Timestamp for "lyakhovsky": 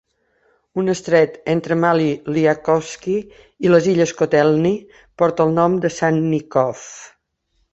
2.37-3.15